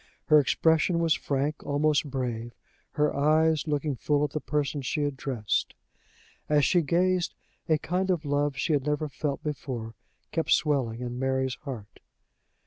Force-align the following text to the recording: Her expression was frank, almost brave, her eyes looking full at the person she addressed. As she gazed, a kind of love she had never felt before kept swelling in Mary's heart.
Her 0.25 0.39
expression 0.39 0.97
was 0.97 1.13
frank, 1.13 1.63
almost 1.63 2.09
brave, 2.09 2.53
her 2.93 3.15
eyes 3.15 3.67
looking 3.67 3.95
full 3.95 4.23
at 4.23 4.31
the 4.31 4.39
person 4.41 4.81
she 4.81 5.03
addressed. 5.03 5.75
As 6.49 6.65
she 6.65 6.81
gazed, 6.81 7.35
a 7.69 7.77
kind 7.77 8.09
of 8.09 8.25
love 8.25 8.57
she 8.57 8.73
had 8.73 8.87
never 8.87 9.07
felt 9.07 9.43
before 9.43 9.93
kept 10.31 10.53
swelling 10.53 11.01
in 11.01 11.19
Mary's 11.19 11.59
heart. 11.65 11.99